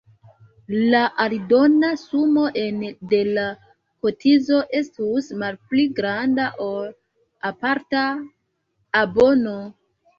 La 0.93 1.01
aldona 1.25 1.91
sumo 2.05 2.45
ene 2.63 2.89
de 3.13 3.21
la 3.37 3.45
kotizo 4.07 4.65
estus 4.83 5.31
malpli 5.45 5.89
granda 6.03 6.51
ol 6.73 6.93
aparta 7.55 8.07
abono. 9.07 9.59